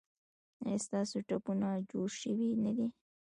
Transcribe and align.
ایا 0.63 0.77
ستاسو 0.85 1.17
ټپونه 1.27 1.69
جوړ 1.89 2.07
شوي 2.21 2.49
نه 2.63 2.71
دي؟ 2.77 2.87